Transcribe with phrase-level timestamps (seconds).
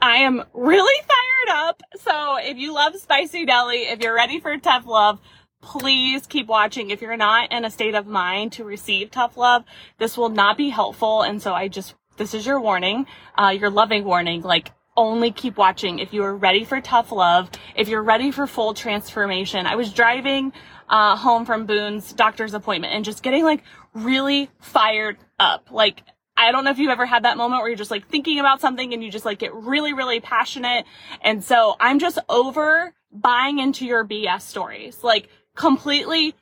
[0.00, 1.82] I am really fired up.
[2.00, 5.20] So if you love spicy deli, if you're ready for tough love,
[5.60, 6.90] please keep watching.
[6.90, 9.64] If you're not in a state of mind to receive tough love,
[9.98, 11.22] this will not be helpful.
[11.22, 13.06] And so I just, this is your warning,
[13.36, 14.42] uh, your loving warning.
[14.42, 18.48] Like, only keep watching if you are ready for tough love, if you're ready for
[18.48, 19.64] full transformation.
[19.64, 20.52] I was driving
[20.88, 23.62] uh, home from Boone's doctor's appointment and just getting like
[23.94, 25.70] really fired up.
[25.70, 26.02] Like,
[26.38, 28.60] I don't know if you've ever had that moment where you're just like thinking about
[28.60, 30.86] something and you just like get really, really passionate.
[31.20, 35.02] And so I'm just over buying into your BS stories.
[35.02, 36.34] Like, completely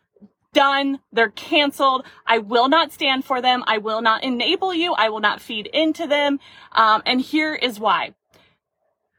[0.53, 1.01] done.
[1.13, 2.05] They're canceled.
[2.27, 3.65] I will not stand for them.
[3.67, 4.93] I will not enable you.
[4.95, 6.41] I will not feed into them.
[6.73, 8.15] Um, and here is why.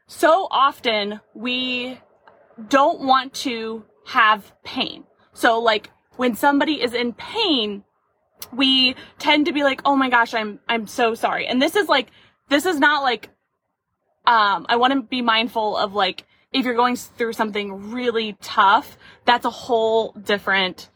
[0.06, 2.00] So often we
[2.68, 5.04] don't want to have pain.
[5.32, 7.84] So like when somebody is in pain,
[8.52, 11.88] we tend to be like, "Oh my gosh, I'm I'm so sorry." And this is
[11.88, 12.08] like
[12.48, 13.28] this is not like
[14.26, 18.96] um I want to be mindful of like if you're going through something really tough,
[19.24, 20.88] that's a whole different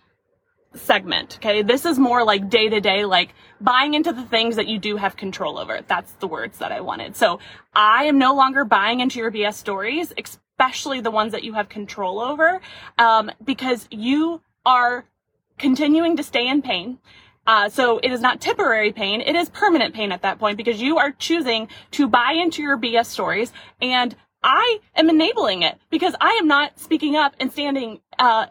[0.75, 1.36] segment.
[1.39, 1.62] Okay.
[1.62, 4.97] This is more like day to day, like buying into the things that you do
[4.97, 5.81] have control over.
[5.86, 7.16] That's the words that I wanted.
[7.16, 7.38] So
[7.75, 11.69] I am no longer buying into your BS stories, especially the ones that you have
[11.69, 12.61] control over,
[12.98, 15.05] um, because you are
[15.59, 16.98] continuing to stay in pain.
[17.46, 19.20] Uh, so it is not temporary pain.
[19.20, 22.78] It is permanent pain at that point because you are choosing to buy into your
[22.78, 28.00] BS stories and I am enabling it because I am not speaking up and standing,
[28.18, 28.46] uh,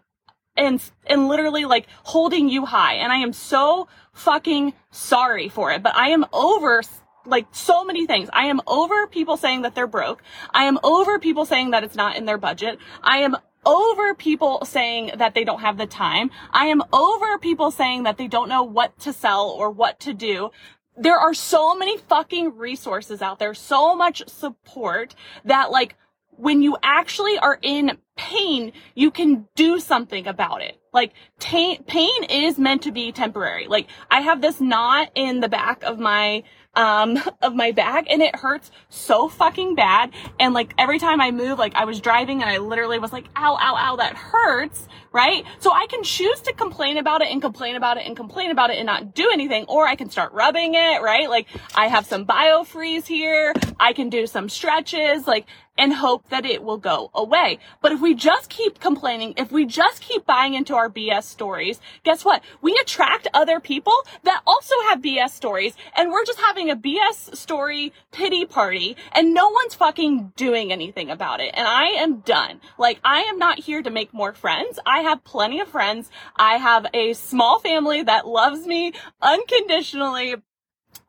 [0.56, 2.96] and, and literally like holding you high.
[2.96, 6.82] And I am so fucking sorry for it, but I am over
[7.26, 8.30] like so many things.
[8.34, 10.24] I am over people saying that they're broke.
[10.52, 12.80] I am over people saying that it's not in their budget.
[13.04, 16.32] I am over people saying that they don't have the time.
[16.52, 20.14] I am over people saying that they don't know what to sell or what to
[20.14, 20.52] do
[20.98, 25.96] there are so many fucking resources out there, so much support that like
[26.32, 30.80] when you actually are in pain, you can do something about it.
[30.94, 33.68] Like pain is meant to be temporary.
[33.68, 36.44] Like I have this knot in the back of my
[36.76, 40.12] um, of my back and it hurts so fucking bad.
[40.40, 43.26] And like every time I move, like I was driving and I literally was like,
[43.36, 45.44] ow, ow, ow, that hurts, right?
[45.60, 48.70] So I can choose to complain about it and complain about it and complain about
[48.70, 51.30] it and not do anything, or I can start rubbing it, right?
[51.30, 53.54] Like I have some biofreeze here.
[53.80, 55.46] I can do some stretches, like,
[55.82, 57.58] and hope that it will go away.
[57.82, 61.80] But if we just keep complaining, if we just keep buying into our BS stories,
[62.04, 62.44] guess what?
[62.62, 67.36] We attract other people that also have BS stories and we're just having a BS
[67.36, 71.52] story pity party and no one's fucking doing anything about it.
[71.56, 72.62] And I am done.
[72.78, 74.78] Like, I am not here to make more friends.
[74.86, 76.12] I have plenty of friends.
[76.36, 80.36] I have a small family that loves me unconditionally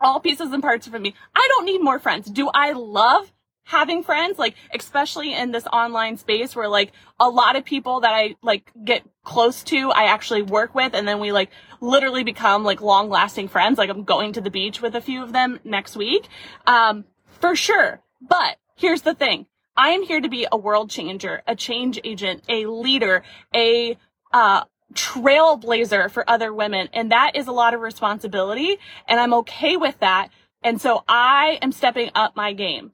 [0.00, 1.14] all pieces and parts of me.
[1.36, 2.30] I don't need more friends.
[2.30, 3.30] Do I love
[3.64, 8.12] having friends, like, especially in this online space where like a lot of people that
[8.12, 11.50] I like get close to, I actually work with and then we like
[11.80, 13.78] literally become like long lasting friends.
[13.78, 16.28] Like I'm going to the beach with a few of them next week.
[16.66, 17.04] Um,
[17.40, 18.02] for sure.
[18.20, 19.46] But here's the thing.
[19.76, 23.22] I am here to be a world changer, a change agent, a leader,
[23.54, 23.96] a,
[24.32, 26.88] uh, trailblazer for other women.
[26.92, 28.76] And that is a lot of responsibility.
[29.08, 30.28] And I'm okay with that.
[30.62, 32.92] And so I am stepping up my game.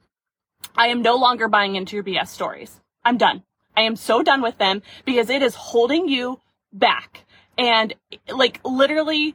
[0.77, 2.81] I am no longer buying into your BS stories.
[3.05, 3.43] I'm done.
[3.77, 6.41] I am so done with them because it is holding you
[6.73, 7.25] back.
[7.57, 7.95] And
[8.29, 9.35] like literally,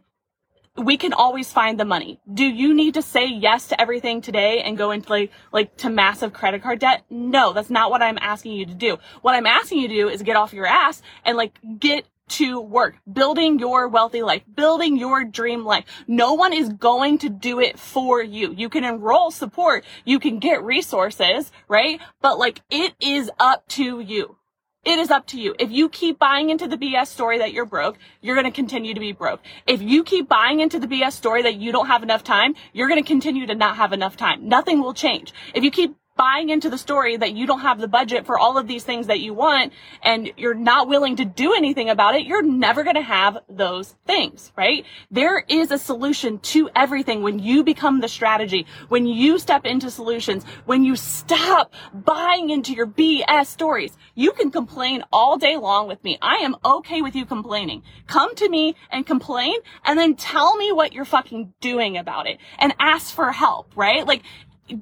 [0.77, 2.19] we can always find the money.
[2.33, 5.89] Do you need to say yes to everything today and go into like, like to
[5.89, 7.03] massive credit card debt?
[7.09, 8.97] No, that's not what I'm asking you to do.
[9.21, 12.59] What I'm asking you to do is get off your ass and like get to
[12.59, 15.85] work, building your wealthy life, building your dream life.
[16.07, 18.53] No one is going to do it for you.
[18.53, 21.99] You can enroll support, you can get resources, right?
[22.21, 24.37] But like it is up to you.
[24.85, 25.55] It is up to you.
[25.59, 28.93] If you keep buying into the BS story that you're broke, you're going to continue
[28.93, 29.39] to be broke.
[29.65, 32.89] If you keep buying into the BS story that you don't have enough time, you're
[32.89, 34.49] going to continue to not have enough time.
[34.49, 35.33] Nothing will change.
[35.53, 38.57] If you keep buying into the story that you don't have the budget for all
[38.57, 39.73] of these things that you want
[40.03, 43.95] and you're not willing to do anything about it, you're never going to have those
[44.05, 44.85] things, right?
[45.09, 49.89] There is a solution to everything when you become the strategy, when you step into
[49.89, 53.97] solutions, when you stop buying into your BS stories.
[54.15, 56.17] You can complain all day long with me.
[56.21, 57.83] I am okay with you complaining.
[58.07, 62.37] Come to me and complain and then tell me what you're fucking doing about it
[62.59, 64.05] and ask for help, right?
[64.05, 64.23] Like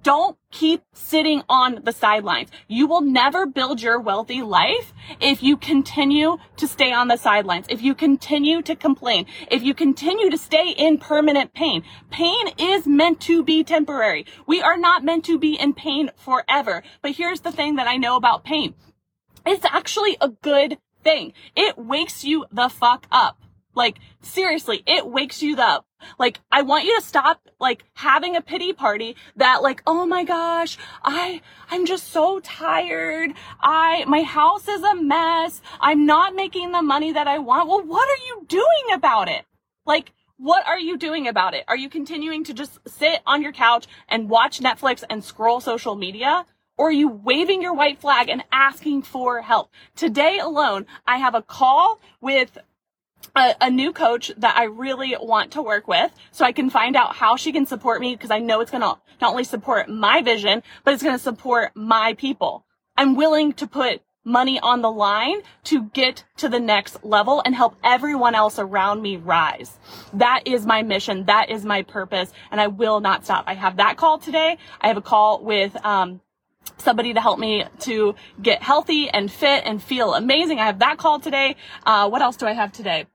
[0.04, 2.50] don't keep sitting on the sidelines.
[2.68, 7.66] You will never build your wealthy life if you continue to stay on the sidelines,
[7.70, 11.84] if you continue to complain, if you continue to stay in permanent pain.
[12.10, 14.26] Pain is meant to be temporary.
[14.46, 16.84] We are not meant to be in pain forever.
[17.02, 18.76] But here's the thing that I know about pain.
[19.46, 21.34] It's actually a good thing.
[21.56, 23.40] It wakes you the fuck up.
[23.76, 25.86] Like, seriously, it wakes you up.
[26.18, 30.24] Like, I want you to stop, like, having a pity party that, like, oh my
[30.24, 33.34] gosh, I, I'm just so tired.
[33.62, 35.62] I, my house is a mess.
[35.80, 37.70] I'm not making the money that I want.
[37.70, 39.46] Well, what are you doing about it?
[39.86, 41.64] Like, what are you doing about it?
[41.68, 45.96] Are you continuing to just sit on your couch and watch Netflix and scroll social
[45.96, 46.46] media?
[46.78, 49.70] Or are you waving your white flag and asking for help?
[49.96, 52.58] Today alone, I have a call with
[53.36, 56.96] a, a, new coach that I really want to work with so I can find
[56.96, 59.90] out how she can support me because I know it's going to not only support
[59.90, 62.66] my vision, but it's going to support my people.
[62.98, 67.56] I'm willing to put money on the line to get to the next level and
[67.56, 69.80] help everyone else around me rise.
[70.14, 71.26] That is my mission.
[71.26, 72.32] That is my purpose.
[72.52, 73.46] And I will not stop.
[73.48, 74.58] I have that call today.
[74.80, 76.22] I have a call with, um,
[76.78, 80.60] somebody to help me to get healthy and fit and feel amazing.
[80.60, 81.56] I have that call today.
[81.86, 83.06] Uh, what else do I have today?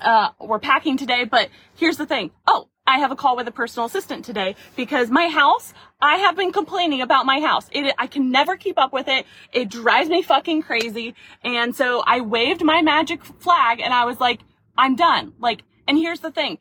[0.00, 2.30] Uh, we're packing today, but here's the thing.
[2.46, 6.36] Oh, I have a call with a personal assistant today because my house, I have
[6.36, 7.68] been complaining about my house.
[7.70, 9.26] It, I can never keep up with it.
[9.52, 11.14] It drives me fucking crazy.
[11.44, 14.40] And so I waved my magic flag and I was like,
[14.76, 15.34] I'm done.
[15.38, 16.58] Like, and here's the thing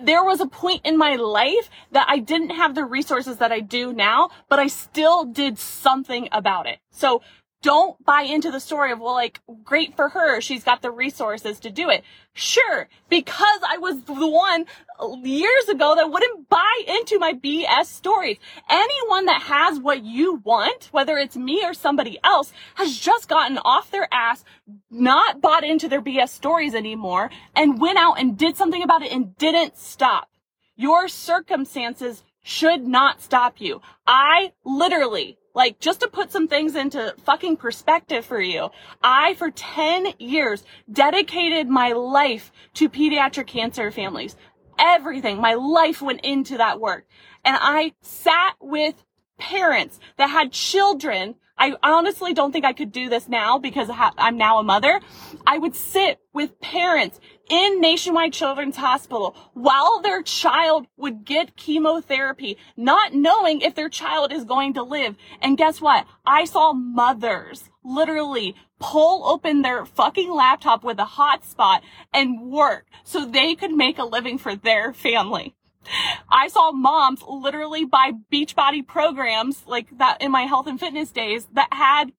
[0.00, 3.60] there was a point in my life that I didn't have the resources that I
[3.60, 6.78] do now, but I still did something about it.
[6.90, 7.22] So
[7.62, 10.40] don't buy into the story of, well, like, great for her.
[10.40, 12.02] She's got the resources to do it.
[12.34, 14.66] Sure, because I was the one
[15.24, 18.38] years ago that wouldn't buy into my BS stories.
[18.68, 23.58] Anyone that has what you want, whether it's me or somebody else, has just gotten
[23.58, 24.44] off their ass,
[24.90, 29.12] not bought into their BS stories anymore, and went out and did something about it
[29.12, 30.28] and didn't stop.
[30.74, 33.80] Your circumstances should not stop you.
[34.06, 38.70] I literally like, just to put some things into fucking perspective for you,
[39.02, 44.36] I, for 10 years, dedicated my life to pediatric cancer families.
[44.78, 47.06] Everything, my life went into that work.
[47.44, 49.04] And I sat with
[49.38, 54.36] parents that had children I honestly don't think I could do this now because I'm
[54.36, 55.00] now a mother.
[55.46, 57.20] I would sit with parents
[57.52, 64.32] in Nationwide Children's Hospital while their child would get chemotherapy, not knowing if their child
[64.32, 65.16] is going to live.
[65.42, 66.06] And guess what?
[66.24, 71.82] I saw mothers literally pull open their fucking laptop with a hotspot
[72.14, 75.54] and work so they could make a living for their family.
[76.30, 81.48] I saw moms literally buy Beachbody programs like that in my health and fitness days
[81.52, 82.12] that had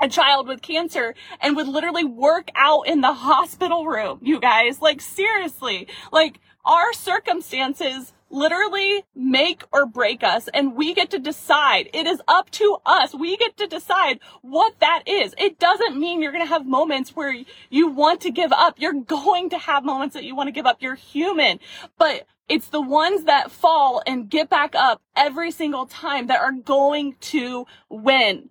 [0.00, 4.80] a child with cancer and would literally work out in the hospital room, you guys.
[4.80, 11.88] Like seriously, like our circumstances literally make or break us and we get to decide.
[11.94, 13.14] It is up to us.
[13.14, 15.34] We get to decide what that is.
[15.38, 17.34] It doesn't mean you're going to have moments where
[17.70, 18.78] you want to give up.
[18.78, 20.82] You're going to have moments that you want to give up.
[20.82, 21.60] You're human,
[21.98, 26.52] but it's the ones that fall and get back up every single time that are
[26.52, 28.50] going to win.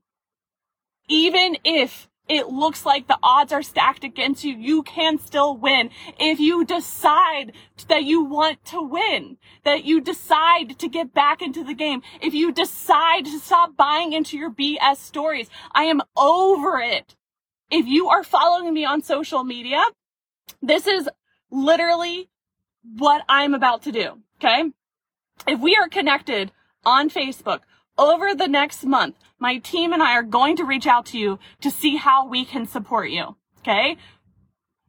[1.07, 5.91] Even if it looks like the odds are stacked against you, you can still win.
[6.19, 7.51] If you decide
[7.87, 12.33] that you want to win, that you decide to get back into the game, if
[12.33, 17.15] you decide to stop buying into your BS stories, I am over it.
[17.69, 19.83] If you are following me on social media,
[20.61, 21.07] this is
[21.51, 22.29] literally
[22.97, 24.21] what I'm about to do.
[24.37, 24.71] Okay.
[25.47, 26.51] If we are connected
[26.85, 27.61] on Facebook
[27.97, 31.39] over the next month, my team and I are going to reach out to you
[31.61, 33.35] to see how we can support you.
[33.59, 33.97] Okay.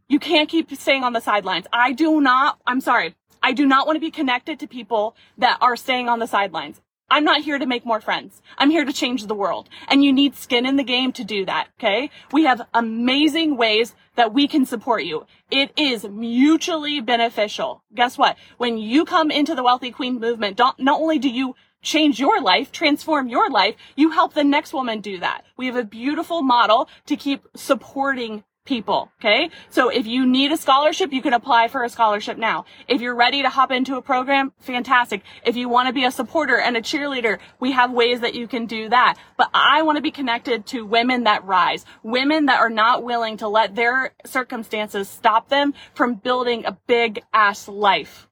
[0.09, 1.67] You can't keep staying on the sidelines.
[1.73, 3.15] I do not, I'm sorry.
[3.43, 6.81] I do not want to be connected to people that are staying on the sidelines.
[7.09, 8.43] I'm not here to make more friends.
[8.59, 9.69] I'm here to change the world.
[9.89, 11.69] And you need skin in the game to do that.
[11.79, 12.11] Okay.
[12.33, 15.27] We have amazing ways that we can support you.
[15.51, 17.83] It is mutually beneficial.
[17.95, 18.37] Guess what?
[18.57, 22.73] When you come into the Wealthy Queen movement, not only do you change your life,
[22.73, 25.45] transform your life, you help the next woman do that.
[25.57, 29.11] We have a beautiful model to keep supporting people.
[29.21, 29.51] Okay.
[29.71, 32.67] So if you need a scholarship, you can apply for a scholarship now.
[32.89, 35.23] If you're ready to hop into a program, fantastic.
[35.45, 38.47] If you want to be a supporter and a cheerleader, we have ways that you
[38.47, 39.17] can do that.
[39.39, 43.39] But I want to be connected to women that rise, women that are not willing
[43.39, 48.29] to let their circumstances stop them from building a big ass life.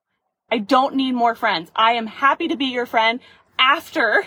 [0.54, 1.72] I don't need more friends.
[1.74, 3.18] I am happy to be your friend
[3.58, 4.24] after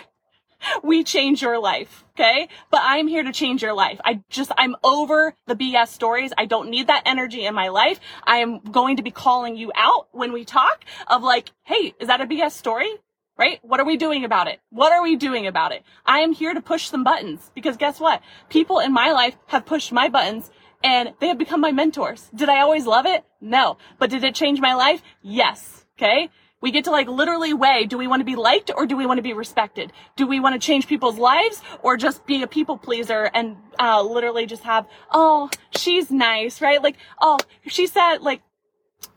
[0.82, 2.04] we change your life.
[2.10, 2.48] Okay.
[2.70, 3.98] But I'm here to change your life.
[4.04, 6.34] I just, I'm over the BS stories.
[6.36, 7.98] I don't need that energy in my life.
[8.24, 12.08] I am going to be calling you out when we talk of like, Hey, is
[12.08, 12.90] that a BS story?
[13.38, 13.58] Right?
[13.62, 14.60] What are we doing about it?
[14.68, 15.82] What are we doing about it?
[16.04, 18.20] I am here to push some buttons because guess what?
[18.50, 20.50] People in my life have pushed my buttons
[20.84, 22.28] and they have become my mentors.
[22.34, 23.24] Did I always love it?
[23.40, 23.78] No.
[23.98, 25.00] But did it change my life?
[25.22, 25.77] Yes.
[25.98, 26.30] Okay.
[26.60, 29.06] We get to like literally weigh, do we want to be liked or do we
[29.06, 29.92] want to be respected?
[30.16, 34.02] Do we want to change people's lives or just be a people pleaser and uh,
[34.02, 36.82] literally just have, oh, she's nice, right?
[36.82, 38.42] Like, oh, she said like,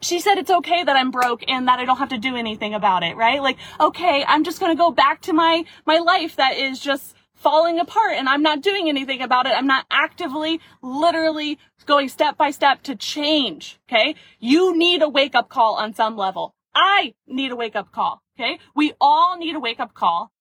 [0.01, 2.75] she said it's okay that I'm broke and that I don't have to do anything
[2.75, 3.41] about it, right?
[3.41, 7.15] Like, okay, I'm just going to go back to my, my life that is just
[7.33, 9.53] falling apart and I'm not doing anything about it.
[9.53, 13.79] I'm not actively, literally going step by step to change.
[13.89, 14.15] Okay.
[14.39, 16.53] You need a wake up call on some level.
[16.73, 18.21] I need a wake up call.
[18.37, 18.59] Okay.
[18.75, 20.31] We all need a wake up call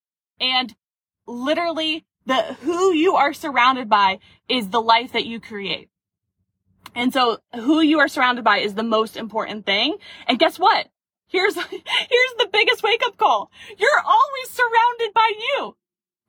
[0.40, 0.74] and
[1.26, 4.18] literally the who you are surrounded by
[4.48, 5.88] is the life that you create.
[6.94, 9.96] And so who you are surrounded by is the most important thing.
[10.26, 10.88] And guess what?
[11.26, 13.50] Here's, here's the biggest wake up call.
[13.78, 15.76] You're always surrounded by you.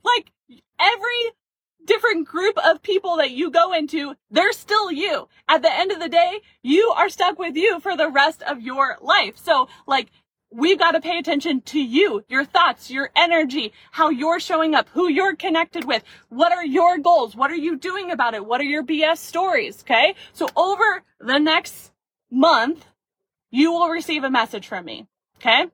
[0.04, 0.32] Like
[0.80, 1.32] every
[1.86, 5.28] different group of people that you go into, they're still you.
[5.48, 8.62] At the end of the day, you are stuck with you for the rest of
[8.62, 9.38] your life.
[9.38, 10.12] So like,
[10.52, 14.90] we've got to pay attention to you, your thoughts, your energy, how you're showing up,
[14.90, 16.04] who you're connected with.
[16.30, 17.36] What are your goals?
[17.36, 18.46] What are you doing about it?
[18.46, 19.82] What are your BS stories?
[19.82, 20.16] Okay.
[20.34, 21.92] So over the next
[22.30, 22.86] month,
[23.50, 25.08] you will receive a message from me.
[25.38, 25.68] Okay.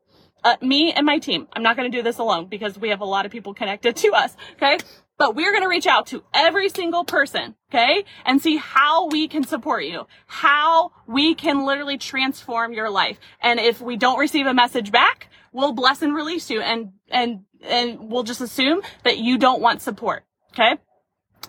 [0.43, 1.47] Uh, me and my team.
[1.53, 3.95] I'm not going to do this alone because we have a lot of people connected
[3.97, 4.35] to us.
[4.53, 4.77] Okay.
[5.17, 8.05] But we're going to reach out to every single person, okay?
[8.25, 13.17] And see how we can support you, how we can literally transform your life.
[13.41, 17.45] And if we don't receive a message back, we'll bless and release you and, and,
[17.63, 20.77] and we'll just assume that you don't want support, okay?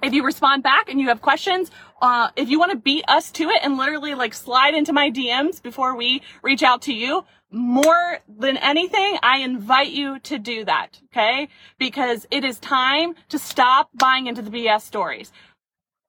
[0.02, 1.70] If you respond back and you have questions,
[2.00, 5.10] uh, if you want to beat us to it and literally like slide into my
[5.10, 10.64] DMs before we reach out to you, more than anything, I invite you to do
[10.64, 11.00] that.
[11.06, 11.48] Okay.
[11.78, 15.32] Because it is time to stop buying into the BS stories.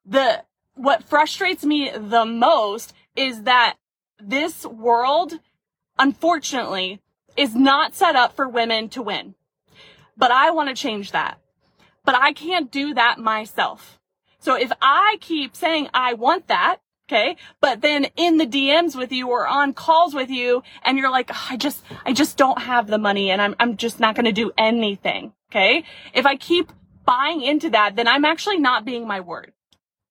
[0.05, 0.43] The,
[0.75, 3.75] what frustrates me the most is that
[4.21, 5.39] this world,
[5.97, 7.01] unfortunately,
[7.37, 9.35] is not set up for women to win.
[10.17, 11.39] But I want to change that.
[12.03, 13.98] But I can't do that myself.
[14.39, 16.79] So if I keep saying I want that,
[17.09, 17.37] Okay.
[17.59, 21.31] But then in the DMs with you or on calls with you and you're like,
[21.33, 24.25] oh, I just, I just don't have the money and I'm, I'm just not going
[24.25, 25.33] to do anything.
[25.49, 25.83] Okay.
[26.13, 26.71] If I keep
[27.05, 29.53] buying into that, then I'm actually not being my word.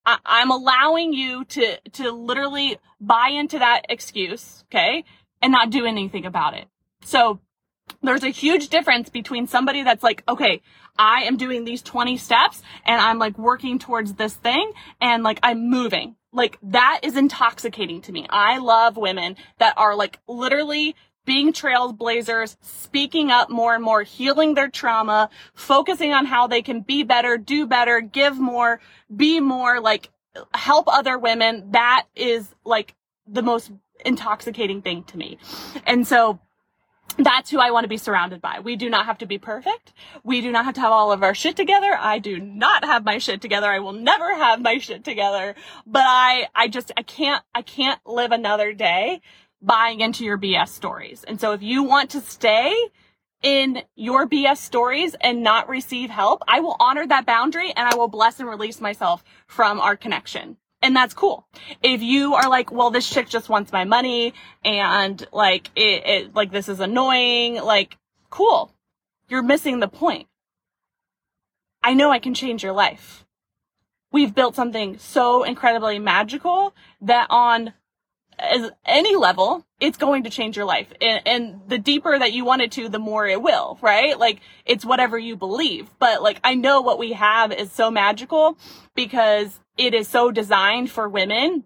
[0.05, 4.65] I, I'm allowing you to, to literally buy into that excuse.
[4.65, 5.05] Okay.
[5.41, 6.67] And not do anything about it.
[7.05, 7.39] So
[8.03, 10.63] there's a huge difference between somebody that's like, okay,
[10.99, 15.39] I am doing these 20 steps and I'm like working towards this thing and like
[15.43, 18.27] I'm moving like that is intoxicating to me.
[18.29, 24.55] I love women that are like literally being trailblazers, speaking up more and more, healing
[24.55, 28.81] their trauma, focusing on how they can be better, do better, give more,
[29.15, 30.11] be more, like
[30.55, 31.73] help other women.
[31.73, 32.95] That is like
[33.27, 33.71] the most
[34.05, 35.39] intoxicating thing to me.
[35.87, 36.41] And so
[37.17, 38.61] that's who I want to be surrounded by.
[38.61, 39.93] We do not have to be perfect.
[40.23, 41.97] We do not have to have all of our shit together.
[41.99, 43.67] I do not have my shit together.
[43.67, 45.55] I will never have my shit together.
[45.87, 49.21] But I, I just, I can't, I can't live another day
[49.61, 51.25] buying into your BS stories.
[51.25, 52.73] And so if you want to stay
[53.43, 57.97] in your BS stories and not receive help, I will honor that boundary and I
[57.97, 61.47] will bless and release myself from our connection and that's cool.
[61.83, 66.35] If you are like, well, this chick just wants my money and like it, it,
[66.35, 67.97] like this is annoying, like
[68.31, 68.73] cool.
[69.29, 70.29] You're missing the point.
[71.83, 73.27] I know I can change your life.
[74.11, 77.75] We've built something so incredibly magical that on
[78.39, 80.89] as any level, it's going to change your life.
[81.01, 84.19] And, and, the deeper that you want it to, the more it will, right?
[84.19, 85.89] Like, it's whatever you believe.
[85.99, 88.59] But like, I know what we have is so magical
[88.95, 91.65] because it is so designed for women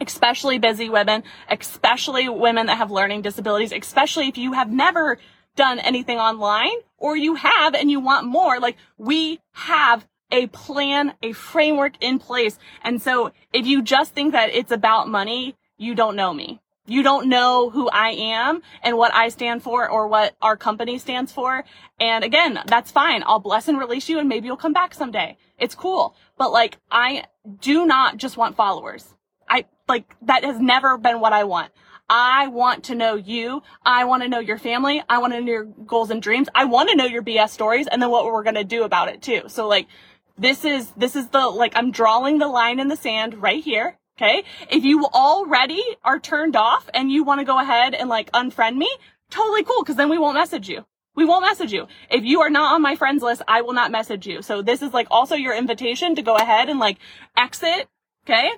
[0.00, 5.18] especially busy women, especially women that have learning disabilities, especially if you have never
[5.56, 11.12] done anything online or you have and you want more, like we have a plan,
[11.22, 12.58] a framework in place.
[12.82, 16.60] And so if you just think that it's about money, you don't know me.
[16.86, 20.98] You don't know who I am and what I stand for or what our company
[20.98, 21.64] stands for.
[21.98, 23.22] And again, that's fine.
[23.24, 25.38] I'll bless and release you and maybe you'll come back someday.
[25.58, 26.16] It's cool.
[26.36, 27.24] But like, I
[27.60, 29.06] do not just want followers.
[29.48, 31.72] I like, that has never been what I want.
[32.10, 33.62] I want to know you.
[33.84, 35.02] I want to know your family.
[35.08, 36.48] I want to know your goals and dreams.
[36.54, 39.08] I want to know your BS stories and then what we're going to do about
[39.08, 39.42] it too.
[39.46, 39.86] So like,
[40.36, 43.96] this is, this is the, like, I'm drawing the line in the sand right here.
[44.20, 44.44] Okay.
[44.70, 48.76] If you already are turned off and you want to go ahead and like unfriend
[48.76, 48.90] me,
[49.30, 49.82] totally cool.
[49.82, 50.84] Cause then we won't message you.
[51.14, 51.86] We won't message you.
[52.10, 54.42] If you are not on my friends list, I will not message you.
[54.42, 56.98] So this is like also your invitation to go ahead and like
[57.34, 57.88] exit.
[58.26, 58.50] Okay.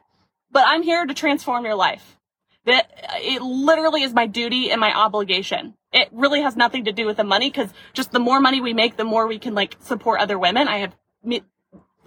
[0.51, 2.19] But I'm here to transform your life.
[2.65, 2.91] That
[3.21, 5.75] it literally is my duty and my obligation.
[5.93, 8.73] It really has nothing to do with the money because just the more money we
[8.73, 10.67] make, the more we can like support other women.
[10.67, 10.95] I have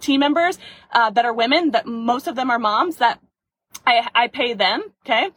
[0.00, 0.58] team members
[0.92, 3.18] uh, that are women that most of them are moms that
[3.86, 4.82] I, I pay them.
[5.04, 5.30] Okay.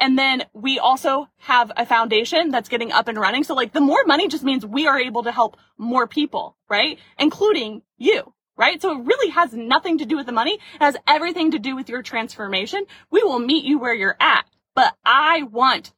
[0.00, 3.44] And then we also have a foundation that's getting up and running.
[3.44, 6.98] So like the more money just means we are able to help more people, right?
[7.18, 8.80] Including you, right?
[8.82, 10.54] So it really has nothing to do with the money.
[10.54, 12.84] It has everything to do with your transformation.
[13.10, 15.92] We will meet you where you're at, but I want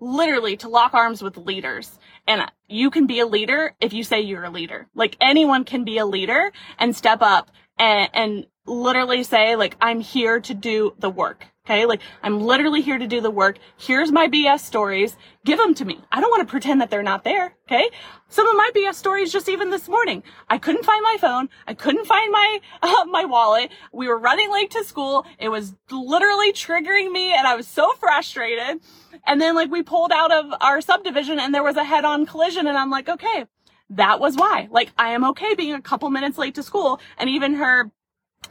[0.00, 1.98] literally to lock arms with leaders.
[2.26, 4.86] And you can be a leader if you say you're a leader.
[4.94, 10.00] Like anyone can be a leader and step up and, and literally say like, I'm
[10.00, 11.46] here to do the work.
[11.68, 11.84] Okay.
[11.84, 13.58] Like I'm literally here to do the work.
[13.76, 15.18] Here's my BS stories.
[15.44, 16.00] Give them to me.
[16.10, 17.54] I don't want to pretend that they're not there.
[17.66, 17.90] Okay.
[18.30, 20.22] Some of my BS stories just even this morning.
[20.48, 21.50] I couldn't find my phone.
[21.66, 23.70] I couldn't find my, uh, my wallet.
[23.92, 25.26] We were running late to school.
[25.38, 28.80] It was literally triggering me and I was so frustrated.
[29.26, 32.24] And then like we pulled out of our subdivision and there was a head on
[32.24, 33.44] collision and I'm like, okay,
[33.90, 34.68] that was why.
[34.70, 37.90] Like I am okay being a couple minutes late to school and even her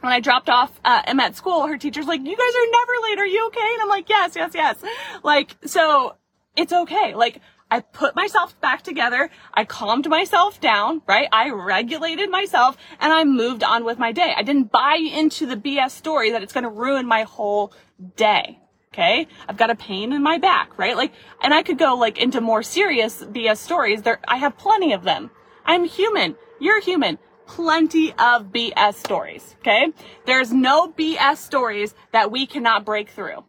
[0.00, 2.92] when I dropped off uh, Emma at school, her teacher's like, "You guys are never
[3.04, 3.18] late.
[3.18, 4.76] Are you okay?" And I'm like, "Yes, yes, yes."
[5.22, 6.14] Like, so
[6.56, 7.14] it's okay.
[7.14, 7.40] Like,
[7.70, 9.30] I put myself back together.
[9.52, 11.28] I calmed myself down, right?
[11.32, 14.32] I regulated myself and I moved on with my day.
[14.36, 17.72] I didn't buy into the BS story that it's going to ruin my whole
[18.16, 18.58] day.
[18.92, 19.26] Okay.
[19.48, 20.96] I've got a pain in my back, right?
[20.96, 24.02] Like, and I could go like into more serious BS stories.
[24.02, 25.30] There, I have plenty of them.
[25.64, 26.36] I'm human.
[26.58, 27.18] You're human
[27.48, 29.56] plenty of BS stories.
[29.60, 29.92] Okay.
[30.26, 33.44] There's no BS stories that we cannot break through.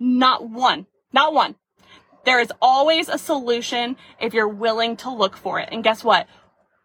[0.00, 0.86] Not one.
[1.12, 1.54] Not one.
[2.24, 5.68] There is always a solution if you're willing to look for it.
[5.70, 6.26] And guess what?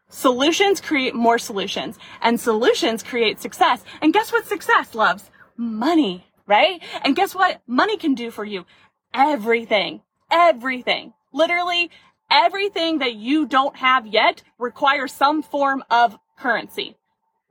[0.09, 3.83] Solutions create more solutions and solutions create success.
[4.01, 5.31] And guess what success loves?
[5.57, 6.81] Money, right?
[7.03, 8.65] And guess what money can do for you?
[9.13, 10.01] Everything.
[10.31, 11.13] Everything.
[11.31, 11.89] Literally
[12.29, 16.95] everything that you don't have yet requires some form of currency.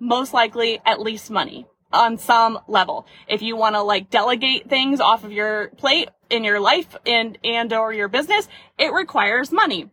[0.00, 3.06] Most likely at least money on some level.
[3.28, 7.38] If you want to like delegate things off of your plate in your life and,
[7.44, 9.90] and or your business, it requires money.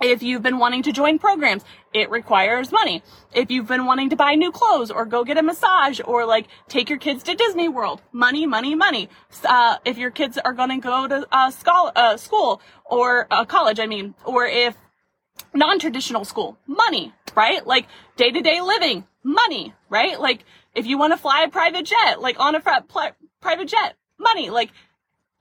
[0.00, 3.02] If you've been wanting to join programs, it requires money.
[3.34, 6.46] If you've been wanting to buy new clothes or go get a massage or like
[6.68, 9.08] take your kids to Disney World, money, money, money.
[9.44, 13.44] Uh, if your kids are going to go to uh, school, uh, school or uh,
[13.44, 14.76] college, I mean, or if
[15.52, 17.66] non-traditional school, money, right?
[17.66, 20.20] Like day to day living, money, right?
[20.20, 20.44] Like
[20.76, 24.50] if you want to fly a private jet, like on a pl- private jet, money,
[24.50, 24.70] like,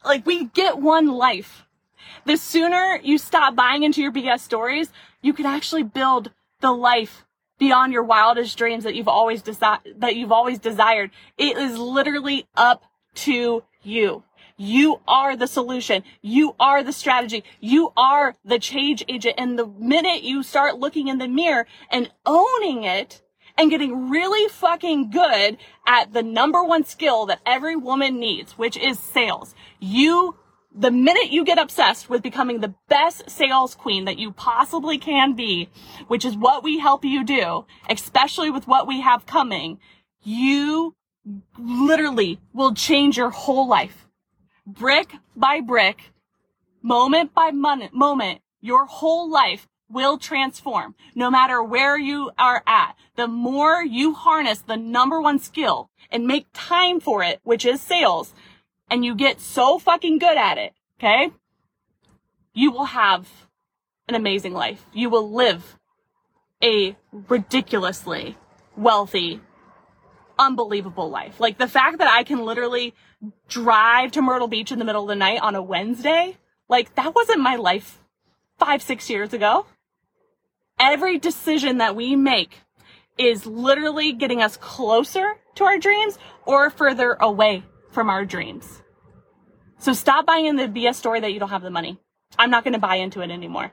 [0.03, 1.66] like we get one life.
[2.25, 4.91] The sooner you stop buying into your BS stories,
[5.21, 7.25] you can actually build the life
[7.59, 11.11] beyond your wildest dreams that you've always desi- that you've always desired.
[11.37, 12.83] It is literally up
[13.15, 14.23] to you.
[14.57, 16.03] You are the solution.
[16.21, 17.43] You are the strategy.
[17.59, 19.35] You are the change agent.
[19.37, 23.21] And the minute you start looking in the mirror and owning it
[23.55, 28.77] and getting really fucking good at the number one skill that every woman needs, which
[28.77, 30.35] is sales, you
[30.77, 35.33] the minute you get obsessed with becoming the best sales queen that you possibly can
[35.33, 35.69] be,
[36.07, 39.79] which is what we help you do, especially with what we have coming,
[40.23, 40.95] you
[41.57, 44.07] literally will change your whole life
[44.67, 46.11] brick by brick,
[46.81, 52.95] moment by moment, your whole life will transform no matter where you are at.
[53.15, 57.81] The more you harness the number one skill and make time for it, which is
[57.81, 58.33] sales,
[58.89, 61.31] and you get so fucking good at it, okay?
[62.53, 63.27] You will have
[64.07, 64.85] an amazing life.
[64.93, 65.77] You will live
[66.63, 68.37] a ridiculously
[68.75, 69.41] wealthy,
[70.39, 71.39] unbelievable life.
[71.39, 72.93] Like the fact that I can literally
[73.47, 76.37] drive to Myrtle Beach in the middle of the night on a Wednesday,
[76.69, 77.99] like that wasn't my life
[78.57, 79.65] five, six years ago.
[80.79, 82.61] Every decision that we make
[83.17, 88.81] is literally getting us closer to our dreams or further away from our dreams.
[89.79, 91.99] So stop buying in the BS story that you don't have the money.
[92.37, 93.71] I'm not going to buy into it anymore.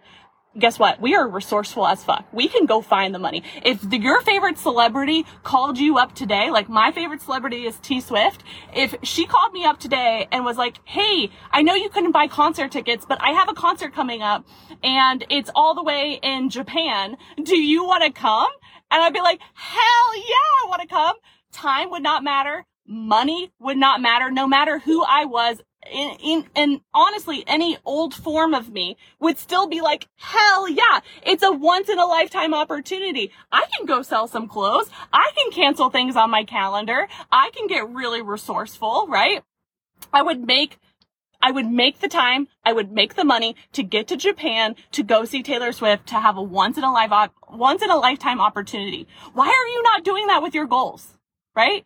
[0.57, 1.00] guess what?
[1.00, 2.27] We are resourceful as fuck.
[2.33, 3.42] We can go find the money.
[3.64, 8.00] If the, your favorite celebrity called you up today, like my favorite celebrity is T
[8.00, 12.12] Swift, if she called me up today and was like, Hey, I know you couldn't
[12.12, 14.46] buy concert tickets, but I have a concert coming up
[14.85, 17.16] and it's all the way in Japan.
[17.42, 18.50] Do you want to come?
[18.90, 21.16] And I'd be like, hell yeah, I want to come.
[21.50, 22.64] Time would not matter.
[22.87, 24.31] Money would not matter.
[24.31, 29.38] No matter who I was, in, in, and honestly, any old form of me would
[29.38, 33.31] still be like, hell yeah, it's a once in a lifetime opportunity.
[33.51, 34.90] I can go sell some clothes.
[35.12, 37.09] I can cancel things on my calendar.
[37.31, 39.42] I can get really resourceful, right?
[40.12, 40.79] I would make
[41.42, 45.03] I would make the time, I would make the money to get to Japan to
[45.03, 48.40] go see Taylor Swift to have a once in a life once in a lifetime
[48.40, 49.07] opportunity.
[49.35, 51.18] Why are you not doing that with your goals?
[51.55, 51.85] Right?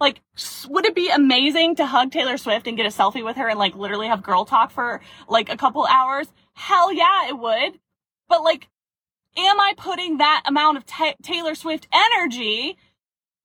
[0.00, 0.22] Like,
[0.68, 3.58] would it be amazing to hug Taylor Swift and get a selfie with her and
[3.58, 6.28] like literally have girl talk for like a couple hours?
[6.54, 7.78] Hell yeah, it would.
[8.26, 8.68] But like,
[9.36, 12.78] am I putting that amount of ta- Taylor Swift energy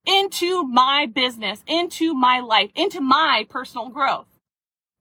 [0.06, 4.26] into my business, into my life, into my personal growth?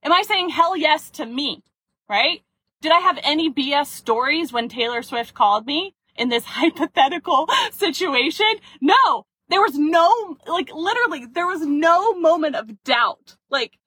[0.03, 1.63] Am I saying hell yes to me?
[2.09, 2.41] Right?
[2.81, 8.55] Did I have any BS stories when Taylor Swift called me in this hypothetical situation?
[8.81, 13.37] No, there was no, like, literally, there was no moment of doubt.
[13.49, 13.77] Like,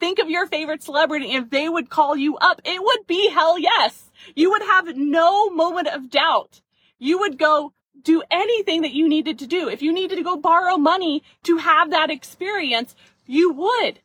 [0.00, 1.32] think of your favorite celebrity.
[1.32, 4.10] If they would call you up, it would be hell yes.
[4.34, 6.60] You would have no moment of doubt.
[6.98, 9.68] You would go do anything that you needed to do.
[9.68, 12.94] If you needed to go borrow money to have that experience,
[13.26, 14.00] you would.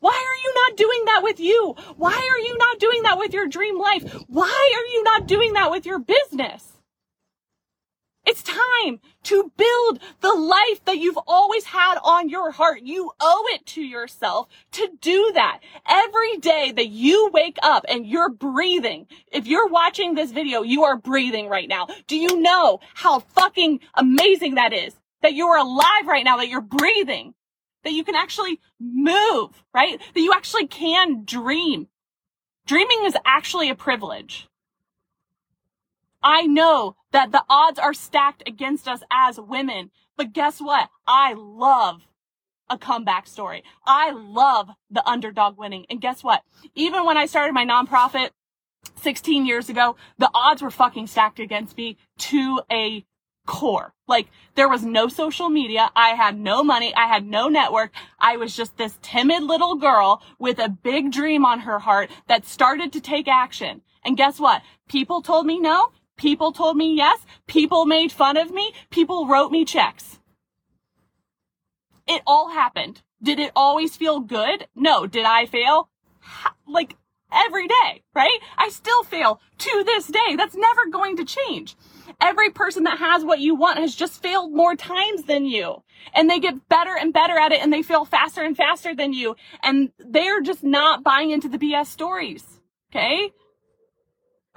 [0.00, 1.74] Why are you not doing that with you?
[1.96, 4.12] Why are you not doing that with your dream life?
[4.28, 6.77] Why are you not doing that with your business?
[8.30, 12.82] It's time to build the life that you've always had on your heart.
[12.82, 15.60] You owe it to yourself to do that.
[15.88, 20.84] Every day that you wake up and you're breathing, if you're watching this video, you
[20.84, 21.86] are breathing right now.
[22.06, 24.94] Do you know how fucking amazing that is?
[25.22, 27.32] That you're alive right now, that you're breathing,
[27.84, 29.98] that you can actually move, right?
[30.12, 31.88] That you actually can dream.
[32.66, 34.48] Dreaming is actually a privilege.
[36.22, 40.88] I know that the odds are stacked against us as women, but guess what?
[41.06, 42.02] I love
[42.70, 43.62] a comeback story.
[43.86, 45.86] I love the underdog winning.
[45.88, 46.42] And guess what?
[46.74, 48.30] Even when I started my nonprofit
[48.96, 53.04] 16 years ago, the odds were fucking stacked against me to a
[53.46, 53.94] core.
[54.06, 55.90] Like there was no social media.
[55.96, 56.94] I had no money.
[56.94, 57.92] I had no network.
[58.18, 62.44] I was just this timid little girl with a big dream on her heart that
[62.44, 63.80] started to take action.
[64.04, 64.62] And guess what?
[64.88, 65.92] People told me no.
[66.18, 67.24] People told me yes.
[67.46, 68.74] People made fun of me.
[68.90, 70.18] People wrote me checks.
[72.06, 73.02] It all happened.
[73.22, 74.66] Did it always feel good?
[74.74, 75.06] No.
[75.06, 75.88] Did I fail?
[76.66, 76.96] Like
[77.32, 78.38] every day, right?
[78.56, 80.36] I still fail to this day.
[80.36, 81.76] That's never going to change.
[82.20, 85.82] Every person that has what you want has just failed more times than you.
[86.14, 89.12] And they get better and better at it and they fail faster and faster than
[89.12, 89.36] you.
[89.62, 92.60] And they're just not buying into the BS stories.
[92.90, 93.32] Okay?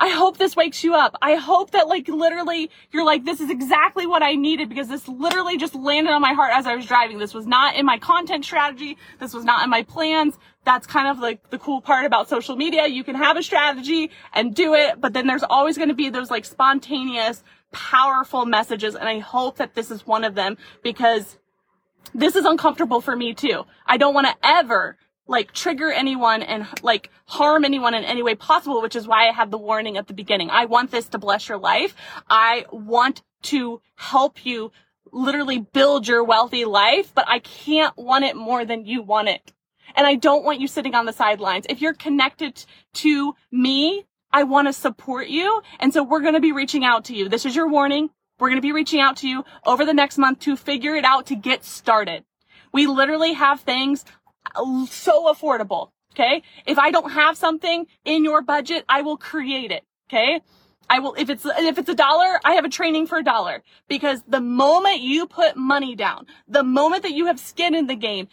[0.02, 1.16] I hope this wakes you up.
[1.22, 5.08] I hope that like literally you're like, this is exactly what I needed because this
[5.08, 7.20] literally just landed on my heart as I was driving.
[7.20, 8.98] This was not in my content strategy.
[9.20, 10.40] This was not in my plans.
[10.66, 12.88] That's kind of like the cool part about social media.
[12.88, 16.10] You can have a strategy and do it, but then there's always going to be
[16.10, 18.96] those like spontaneous, powerful messages.
[18.96, 21.38] And I hope that this is one of them because
[22.16, 23.66] this is uncomfortable for me too.
[23.86, 24.98] I don't want to ever
[25.32, 29.32] like trigger anyone and like harm anyone in any way possible, which is why I
[29.32, 30.50] have the warning at the beginning.
[30.50, 31.96] I want this to bless your life.
[32.30, 34.72] I want to help you
[35.12, 39.54] literally build your wealthy life, but I can't want it more than you want it.
[39.96, 41.66] And I don't want you sitting on the sidelines.
[41.70, 42.64] If you're connected
[42.96, 45.62] to me, I want to support you.
[45.80, 47.30] And so we're going to be reaching out to you.
[47.30, 48.10] This is your warning.
[48.40, 51.06] We're going to be reaching out to you over the next month to figure it
[51.06, 52.26] out to get started.
[52.74, 54.06] We literally have things
[54.90, 55.92] so affordable.
[56.14, 56.44] Okay.
[56.66, 59.84] If I don't have something in your budget, I will create it.
[60.10, 60.42] Okay.
[60.90, 63.64] I will, if it's, if it's a dollar, I have a training for a dollar
[63.88, 67.96] because the moment you put money down, the moment that you have skin in the
[67.96, 68.28] game,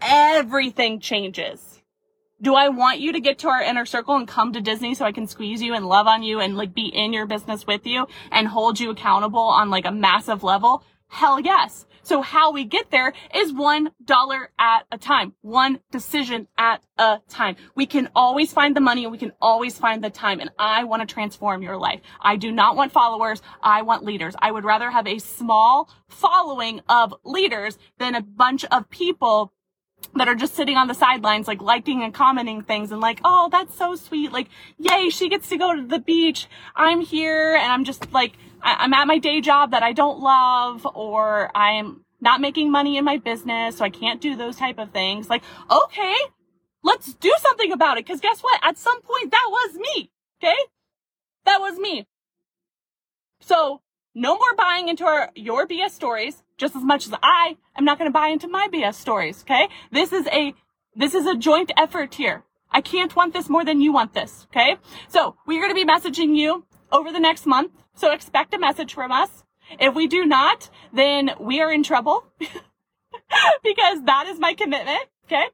[0.00, 1.82] everything changes.
[2.40, 5.04] Do I want you to get to our inner circle and come to Disney so
[5.04, 7.86] I can squeeze you and love on you and like be in your business with
[7.86, 10.82] you and hold you accountable on like a massive level?
[11.08, 11.84] Hell yes.
[12.02, 17.18] So how we get there is one dollar at a time, one decision at a
[17.28, 17.56] time.
[17.74, 20.40] We can always find the money and we can always find the time.
[20.40, 22.00] And I want to transform your life.
[22.20, 23.42] I do not want followers.
[23.62, 24.34] I want leaders.
[24.38, 29.52] I would rather have a small following of leaders than a bunch of people
[30.16, 33.48] that are just sitting on the sidelines, like liking and commenting things and like, oh,
[33.50, 34.32] that's so sweet.
[34.32, 36.48] Like, yay, she gets to go to the beach.
[36.74, 40.20] I'm here and I'm just like, I- I'm at my day job that I don't
[40.20, 43.78] love or I'm not making money in my business.
[43.78, 45.30] So I can't do those type of things.
[45.30, 46.14] Like, okay,
[46.82, 48.06] let's do something about it.
[48.06, 48.60] Cause guess what?
[48.62, 50.10] At some point that was me.
[50.42, 50.56] Okay.
[51.44, 52.06] That was me.
[53.40, 53.80] So
[54.14, 57.98] no more buying into our, your BS stories just as much as I am not
[57.98, 59.42] going to buy into my BS stories.
[59.42, 59.68] Okay.
[59.90, 60.54] This is a,
[60.94, 62.44] this is a joint effort here.
[62.70, 64.46] I can't want this more than you want this.
[64.50, 64.76] Okay.
[65.08, 67.72] So we're going to be messaging you over the next month.
[67.94, 69.42] So expect a message from us.
[69.78, 75.00] If we do not, then we are in trouble because that is my commitment.
[75.24, 75.46] Okay.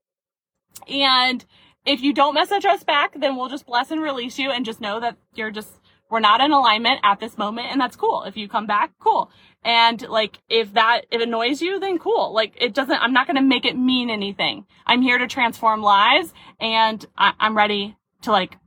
[0.88, 1.44] And
[1.84, 4.80] if you don't message us back, then we'll just bless and release you and just
[4.80, 5.70] know that you're just
[6.08, 8.22] we're not in alignment at this moment and that's cool.
[8.24, 9.30] If you come back, cool.
[9.66, 12.32] And like, if that, it annoys you, then cool.
[12.32, 14.64] Like, it doesn't, I'm not going to make it mean anything.
[14.86, 18.58] I'm here to transform lives and I, I'm ready to like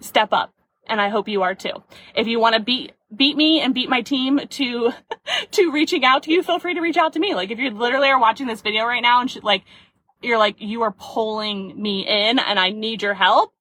[0.00, 0.52] step up.
[0.86, 1.82] And I hope you are too.
[2.14, 4.92] If you want to beat, beat me and beat my team to,
[5.52, 7.34] to reaching out to you, feel free to reach out to me.
[7.34, 9.64] Like, if you literally are watching this video right now and like,
[10.20, 13.54] you're like, you are pulling me in and I need your help.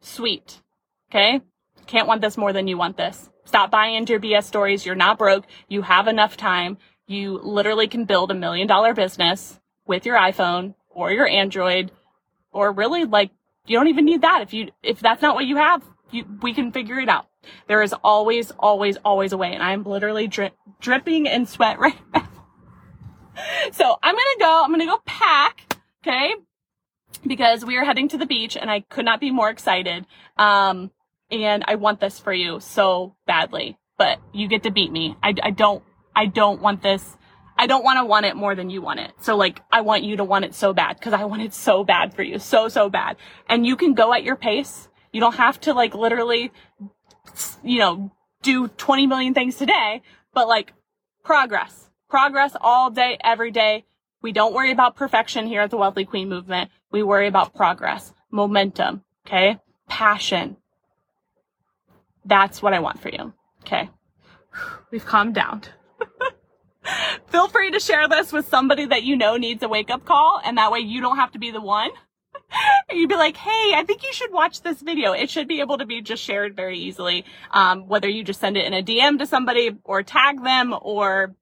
[0.00, 0.62] Sweet.
[1.10, 1.42] Okay.
[1.86, 3.28] Can't want this more than you want this.
[3.44, 4.86] Stop buying into your BS stories.
[4.86, 5.44] You're not broke.
[5.68, 6.78] You have enough time.
[7.06, 11.90] You literally can build a million dollar business with your iPhone or your Android
[12.52, 13.30] or really like
[13.66, 14.42] you don't even need that.
[14.42, 17.26] If you, if that's not what you have, you, we can figure it out.
[17.68, 19.52] There is always, always, always a way.
[19.52, 22.28] And I'm literally dri- dripping in sweat right now.
[23.72, 25.76] so I'm going to go, I'm going to go pack.
[26.02, 26.34] Okay.
[27.26, 30.06] Because we are heading to the beach and I could not be more excited.
[30.36, 30.90] Um,
[31.32, 35.16] and I want this for you so badly, but you get to beat me.
[35.22, 35.82] I, I don't,
[36.14, 37.16] I don't want this.
[37.56, 39.12] I don't want to want it more than you want it.
[39.20, 41.84] So like, I want you to want it so bad because I want it so
[41.84, 42.38] bad for you.
[42.38, 43.16] So, so bad.
[43.48, 44.88] And you can go at your pace.
[45.12, 46.52] You don't have to like literally,
[47.62, 50.02] you know, do 20 million things today,
[50.34, 50.72] but like
[51.24, 53.84] progress, progress all day, every day.
[54.20, 56.70] We don't worry about perfection here at the Wealthy Queen movement.
[56.90, 59.58] We worry about progress, momentum, okay?
[59.88, 60.56] Passion,
[62.24, 63.32] that's what I want for you.
[63.62, 63.88] Okay.
[64.90, 65.62] We've calmed down.
[67.28, 70.40] Feel free to share this with somebody that you know needs a wake up call,
[70.44, 71.90] and that way you don't have to be the one.
[72.90, 75.12] You'd be like, hey, I think you should watch this video.
[75.12, 77.24] It should be able to be just shared very easily.
[77.50, 81.34] Um, whether you just send it in a DM to somebody or tag them or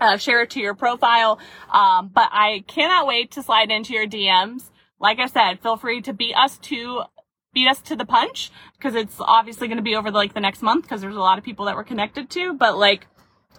[0.00, 1.38] uh, share it to your profile.
[1.72, 4.62] Um, but I cannot wait to slide into your DMs.
[4.98, 7.02] Like I said, feel free to beat us to
[7.52, 10.40] beat us to the punch because it's obviously going to be over the, like the
[10.40, 12.54] next month because there's a lot of people that we're connected to.
[12.54, 13.06] But like,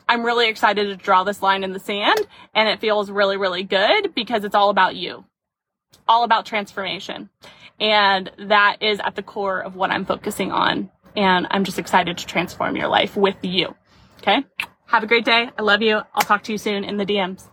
[0.08, 2.20] I'm really excited to draw this line in the sand
[2.54, 5.26] and it feels really, really good because it's all about you,
[6.08, 7.30] all about transformation.
[7.80, 10.92] And that is at the core of what I'm focusing on.
[11.16, 13.76] And I'm just excited to transform your life with you.
[14.20, 14.44] Okay.
[14.86, 15.50] Have a great day.
[15.58, 16.02] I love you.
[16.14, 17.51] I'll talk to you soon in the DMs.